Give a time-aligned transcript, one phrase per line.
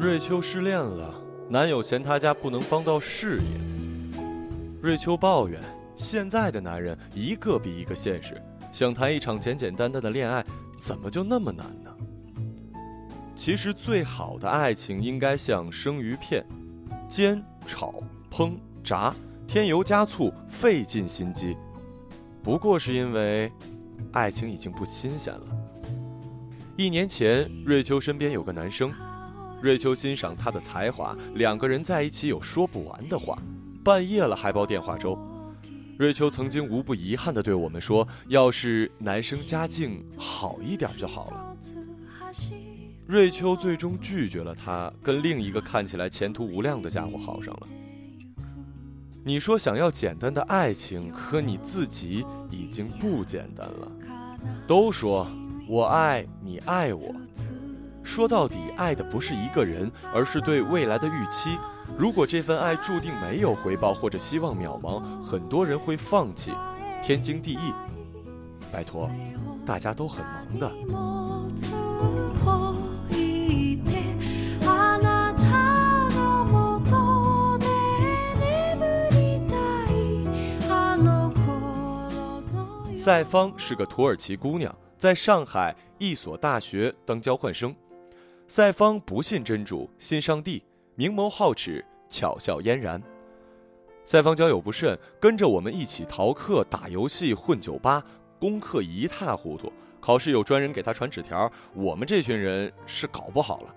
[0.00, 1.14] 瑞秋失恋了，
[1.46, 4.20] 男友嫌她家不能帮到事业。
[4.80, 5.60] 瑞秋抱怨，
[5.94, 8.40] 现在的男人一个比一个现实，
[8.72, 10.42] 想谈一场简简单单的恋爱，
[10.80, 11.94] 怎么就那么难呢？
[13.36, 16.46] 其实最好的爱情应该像生鱼片，
[17.06, 19.14] 煎、炒、烹、炸，
[19.46, 21.58] 添油加醋，费尽心机。
[22.42, 23.52] 不过是因为，
[24.12, 25.42] 爱情已经不新鲜了。
[26.78, 28.90] 一年前，瑞秋身边有个男生。
[29.62, 33.38] 瑞秋欣赏他的才华，两个人在一起有说不完的话，
[33.84, 35.18] 半夜了还煲电话粥。
[35.98, 41.56] 瑞秋曾经无不遗憾地对我们说：“要是男生家境好一点就好了。”
[43.06, 47.68] 瑞秋最终拒绝了他，跟另一个看起来前途无量的家伙好上了。
[49.22, 53.92] 你说想要简单的爱情，可你自己已经不简单了。
[54.66, 55.30] 都说
[55.68, 57.14] 我爱你爱我。
[58.02, 61.58] 说到底，爱的不是一个人，而是对未来的预期。
[61.96, 66.52] 如果这份爱注定没有回报，或者希望渺茫，很多人会放弃。
[67.02, 67.72] 天经地义。
[68.72, 69.10] 拜托，
[69.64, 70.70] 大家都很忙的。
[82.94, 87.74] 赛芳是个土耳其姑娘，在上海一所大学当交换生。
[88.50, 90.60] 赛方不信真主，信上帝，
[90.96, 93.00] 明眸皓齿，巧笑嫣然。
[94.04, 98.02] 赛方交友不慎，跟着我们一起逃课、打游戏、混酒吧，
[98.40, 99.72] 功课一塌糊涂。
[100.00, 103.76] 考试有专人给他传纸条，我们这群人是搞不好了。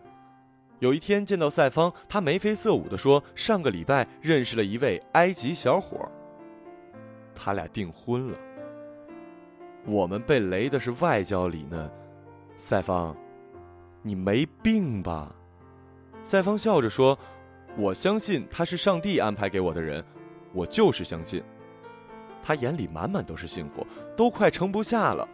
[0.80, 6.10] 有一天见到赛方，他眉飞色舞地说：“上个礼拜认识了一位埃及小伙，
[7.36, 8.38] 他俩订婚了。”
[9.86, 11.88] 我们被雷的是外焦里嫩，
[12.58, 13.16] 赛方。
[14.06, 15.36] 你没病吧？
[16.24, 17.20] 赛方笑着说
[17.78, 20.02] ：“我相信他是上帝安排给我的人，
[20.54, 21.44] 我就是相信。”
[22.42, 23.86] 他眼里满满都是幸福，
[24.16, 25.28] 都快盛不下了。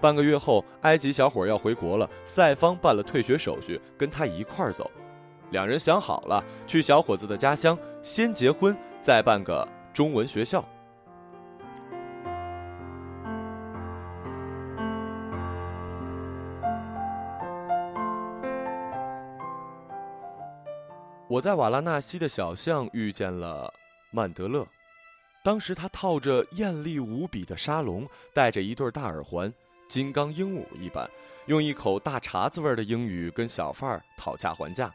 [0.00, 4.90] 半个月后，埃及小伙要回国了，赛方办了退学手续，跟他一块儿走。
[5.50, 10.64] 两人想好了，去小伙子的家乡，先结婚，再办个中文学校。
[21.34, 23.72] 我在瓦拉纳西的小巷遇见了
[24.12, 24.64] 曼德勒，
[25.42, 29.52] 当时他套着艳丽无比的沙龙，戴着一对大耳环，
[29.88, 31.10] 金刚鹦鹉一般，
[31.46, 34.92] 用一口大碴子味的英语跟小贩儿讨价还价。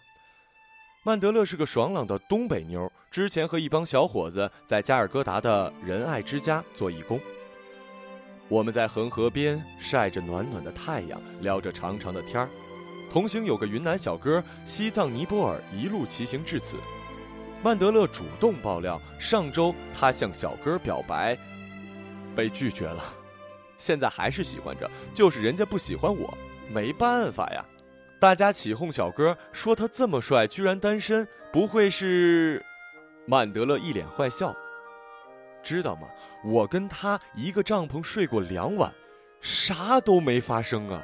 [1.03, 7.19] 曼德勒是个爽朗的东北妞，之前和一帮小伙子在加尔各答的仁爱之家做义工。
[8.47, 12.50] 我们在恒河边晒着暖暖的太阳，聊着长长的天儿。
[13.12, 16.78] 同行有个云南小哥，西藏、尼泊尔一路骑行至此。
[17.64, 21.38] 曼德勒主动爆料，上周他向小哥表白，
[22.36, 23.03] 被拒绝了。
[23.78, 26.38] 现在还是喜欢着，就是人家不喜欢我，
[26.72, 27.66] 没办法呀。
[28.19, 32.64] 大家起哄小哥，说他这么帅，居然单身，不会是……
[33.25, 34.56] 曼德勒一脸坏笑。
[35.64, 36.08] 知道吗？
[36.46, 38.94] 我跟他一个帐篷睡过两晚，
[39.42, 41.03] 啥都没发生啊。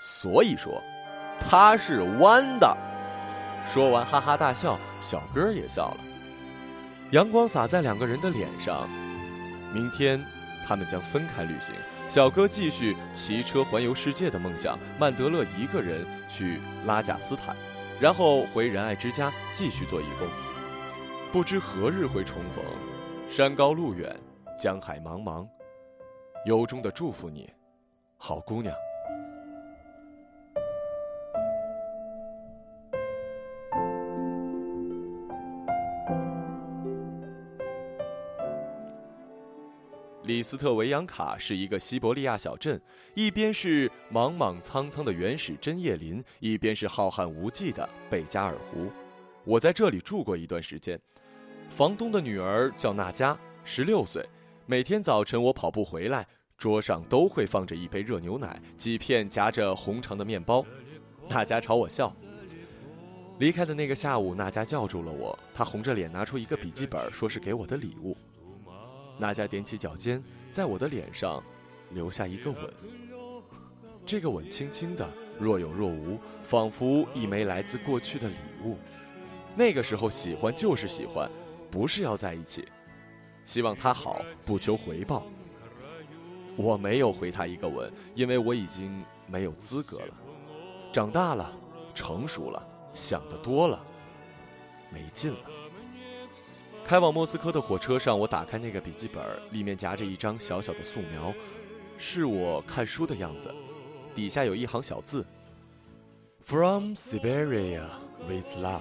[0.00, 0.82] 所以说。
[1.40, 2.76] 他是弯的，
[3.64, 5.96] 说完哈哈大笑，小哥也笑了。
[7.10, 8.88] 阳光洒在两个人的脸上。
[9.72, 10.24] 明天，
[10.66, 11.74] 他们将分开旅行。
[12.08, 17.56] 小哥继续骑车环游世界的梦想，曼德勒一个人去拉贾斯坦，
[18.00, 20.28] 然后回仁爱之家继续做义工。
[21.32, 22.64] 不知何日会重逢，
[23.28, 24.16] 山高路远，
[24.58, 25.46] 江海茫茫。
[26.46, 27.48] 由衷的祝福你，
[28.16, 28.74] 好姑娘。
[40.30, 42.80] 李斯特维扬卡是一个西伯利亚小镇，
[43.14, 48.92] 一边是莽莽苍苍的原始针叶林，一边是浩瀚无际的贝加尔湖。
[49.42, 50.96] 我在这里住过一段时间，
[51.68, 54.24] 房东的女儿叫娜佳，十六岁。
[54.66, 56.24] 每天早晨我跑步回来，
[56.56, 60.64] 桌上都会放着一杯热牛奶，几片夹着红肠的面包。
[61.28, 62.14] 娜佳朝我笑。
[63.40, 68.16] 离开的那个下午，娜佳叫住了我，她红着脸拿出一个笔记本，说是给我的礼物。
[69.20, 71.44] 那家踮起脚尖，在我的脸上
[71.90, 72.74] 留下一个吻。
[74.06, 75.06] 这个吻轻轻的，
[75.38, 78.34] 若有若无，仿佛一枚来自过去的礼
[78.64, 78.78] 物。
[79.54, 81.30] 那个时候喜欢就是喜欢，
[81.70, 82.66] 不是要在一起。
[83.44, 85.26] 希望他好，不求回报。
[86.56, 90.14] 我没有回他一个吻，因为我已经没有资格了。
[90.90, 91.52] 长大了，
[91.94, 93.84] 成熟了，想的多了，
[94.90, 95.59] 没劲了。
[96.90, 99.22] 开往莫斯科的火车上，我打开那个笔记本，
[99.52, 101.32] 里面夹着一张小小的素描，
[101.96, 103.48] 是我看书的样子，
[104.12, 105.24] 底下有一行小字
[106.40, 107.84] ：“From Siberia
[108.28, 108.80] with love。”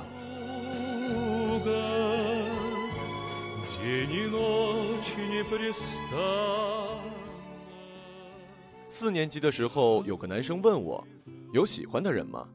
[8.90, 11.08] 四年级的时候，有个男生问我
[11.54, 12.50] ：“有喜欢的人吗？”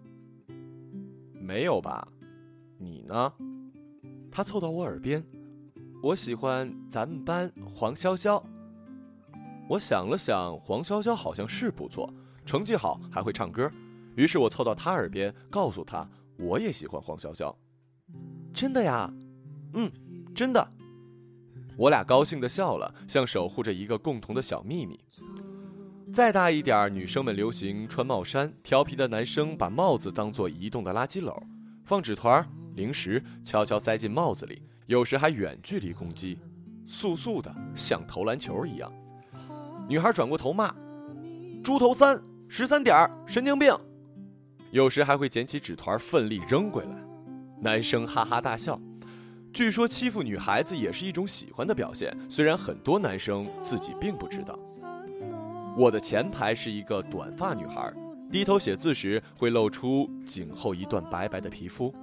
[1.41, 2.09] 没有吧？
[2.77, 3.33] 你呢？
[4.33, 5.25] 他凑到我耳边
[6.05, 8.43] ：“我喜欢咱们班黄潇潇。”
[9.71, 12.13] 我想了想，黄潇潇好像是不错，
[12.45, 13.73] 成绩好，还会唱歌。
[14.15, 16.07] 于是我凑到他耳边，告诉他
[16.37, 17.55] ：“我也喜欢黄潇潇。”
[18.53, 19.11] 真的呀？
[19.73, 19.91] 嗯，
[20.35, 20.69] 真的。
[21.75, 25.01] 我俩高兴的笑了，像守护着一个共同的小秘密。
[26.13, 31.35] 再大一点，女生们流行穿帽衫，调皮的男生把帽子当做移动的垃圾篓，
[31.83, 36.39] 放纸团、零食，悄悄塞进帽子里，有时还远距离攻击，
[36.87, 38.93] 速速的像投篮球一样。
[39.89, 40.75] 女孩转过头骂
[41.65, 43.75] ：“猪头三，十三点儿，神经病！”
[44.73, 46.91] 有时还会捡起纸团奋力扔过来，
[47.61, 48.79] 男生哈哈大笑。
[49.55, 54.59] 据说欺负女孩子也是一种喜欢的表现，虽然很多男生自己并不知道。
[55.77, 57.91] 我的前排是一个短发女孩，
[58.31, 61.95] 低头写字时会露出颈后一段白白的皮肤。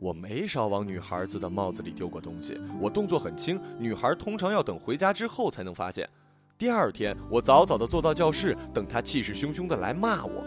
[0.00, 6.08] 我没少往女孩子的帽子里丢过东西，我动作很轻，女孩通常要等回家之后才能发现。
[6.56, 10.44] 第二天，我早早的坐到教室，等她气势汹汹的来骂我。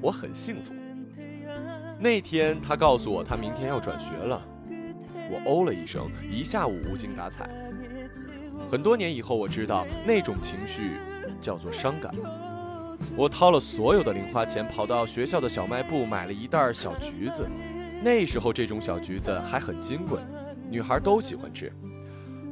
[0.00, 0.72] 我很幸福。
[1.98, 4.40] 那天，她告诉我她明天要转学了。
[5.28, 7.50] 我哦了一声，一下午无精打采。
[8.70, 10.92] 很多年以后，我知道那种情绪
[11.40, 12.14] 叫做伤感。
[13.16, 17.44] 我掏了所有的零花钱，跑到学校的小卖部买了一袋小橘子。
[18.02, 20.18] 那时候，这种小橘子还很金贵，
[20.70, 21.70] 女孩都喜欢吃。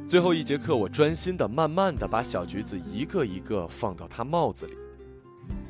[0.07, 4.77] 最后一节课，我专心的、慢慢的把小橘子一个一个放到她帽子里。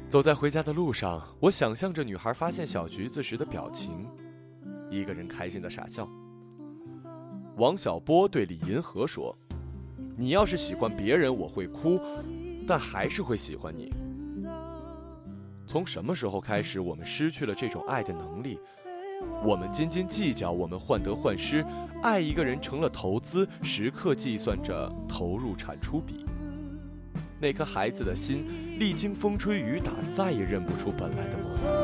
[0.10, 4.06] 走在回家的路上，我想象着女孩发现小橘子时的表情，
[4.90, 6.06] 一个人开心的傻笑。
[7.56, 9.38] 王小波对李银河说
[10.18, 12.02] ：“你要是喜欢别人，我会哭，
[12.68, 13.94] 但还是会喜欢你。
[15.66, 18.60] 从什么时候开始，我们失去了这种爱的能力？
[19.44, 21.66] 我们斤斤计较，我们患得患失，
[22.01, 26.25] 爱一个人成了投资，时刻计算着投入产出比。
[27.39, 28.45] 那颗孩子的心，
[28.77, 31.80] 历经风吹雨打，再也认不出本来的模样。”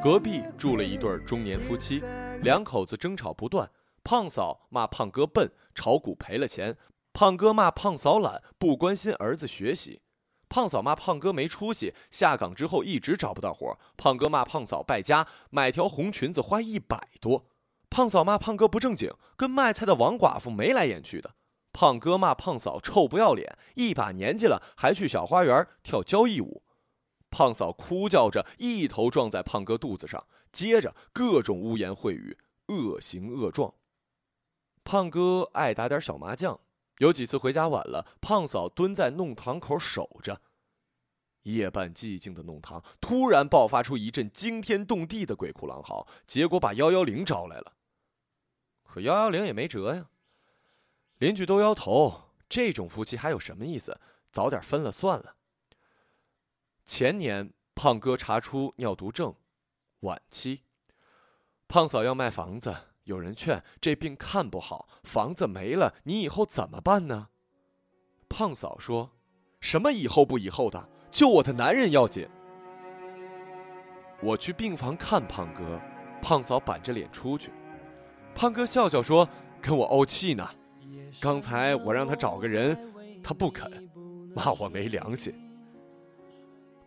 [0.00, 2.02] 隔壁住了一对中年夫妻，
[2.42, 3.68] 两口子争吵不断。
[4.04, 6.72] 胖嫂骂胖哥笨，炒股赔了钱；
[7.18, 10.02] 胖哥骂胖嫂懒，不关心儿子学习。
[10.48, 13.76] 胖嫂骂胖哥没出息，下岗之后一直找不到活。
[13.96, 17.46] 胖哥骂胖嫂败家，买条红裙子花一百多。
[17.90, 21.34] 胖嫂骂胖哥不正经，跟卖菜的王寡妇眉来眼去的。
[21.72, 26.62] 胖哥骂胖嫂臭不要脸，一把年纪了还去小花园跳交谊舞。
[27.32, 32.38] 胖嫂哭叫着，一头撞在胖哥肚子上，接着各种污言秽语，
[32.68, 33.74] 恶行恶状。
[34.84, 36.60] 胖哥爱打点小麻将，
[36.98, 40.40] 有几次回家晚了，胖嫂蹲在弄堂口守着。
[41.42, 47.74] 夜半寂静的弄堂突然爆发出一阵惊天动地的鬼哭狼嚎，结果把幺幺零招来了。
[48.82, 50.10] 可幺幺零也没辙呀，
[51.18, 54.00] 邻居都摇头，这种夫妻还有什么意思？
[54.30, 55.36] 早点分了算了。
[56.84, 59.34] 前年，胖哥查出尿毒症，
[60.00, 60.64] 晚期。
[61.66, 67.28] 胖嫂要卖房子，有人劝这病看不好，房子没了，你以后怎么办呢？
[68.28, 69.12] 胖嫂说
[69.60, 72.28] ：“什么以后不以后的，救我的男人要紧。”
[74.20, 75.80] 我去病房看胖哥，
[76.20, 77.50] 胖嫂板着脸出去。
[78.34, 79.26] 胖哥笑笑说
[79.62, 80.46] ：“跟我怄气呢。
[81.18, 82.78] 刚才我让他找个人，
[83.24, 83.88] 他不肯，
[84.36, 85.34] 骂我没良心。”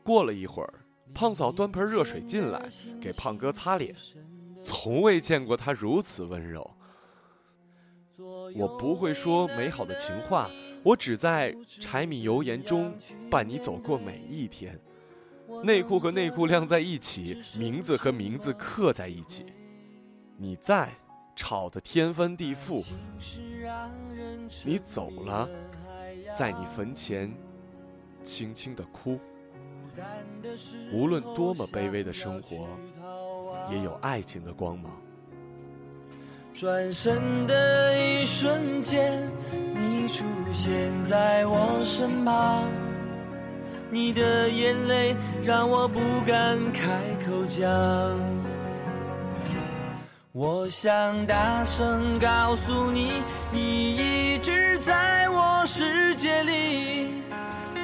[0.06, 0.86] 过了一会儿，
[1.16, 2.70] 胖嫂端盆热水进来，
[3.02, 3.96] 给胖哥擦脸。
[4.64, 6.72] 从未见过他如此温柔。
[8.56, 10.50] 我不会说美好的情话，
[10.84, 12.94] 我只在柴米油盐中
[13.30, 14.80] 伴你走过每一天。
[15.64, 19.46] 内裤和内裤晾在一起，名字和名字刻在一起。
[20.38, 20.90] 你在，
[21.36, 22.84] 吵得天翻地覆。
[24.66, 25.50] 你走了，
[26.38, 27.34] 在你坟前，
[28.24, 29.20] 轻轻的哭。
[30.94, 32.70] 无论多么卑微的生活，
[33.70, 34.92] 也有爱情的光芒。
[36.54, 39.30] 转身的一瞬间，
[39.76, 42.64] 你出现在我身旁，
[43.90, 47.68] 你的眼泪让我不敢开口讲。
[50.34, 57.08] 我想大声告诉你，你一直在我世界里，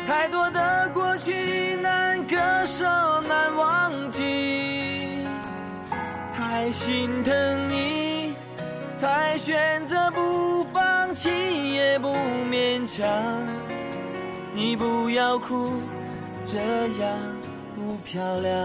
[0.05, 2.85] 太多的过去难割舍
[3.27, 4.76] 难忘记，
[6.57, 8.33] 才心疼你。
[8.95, 11.29] 才选择不放弃，
[11.75, 12.15] 也不
[12.49, 13.07] 勉强。
[14.55, 15.73] 你不要哭，
[16.43, 16.57] 这
[16.99, 17.15] 样
[17.75, 18.57] 不漂亮。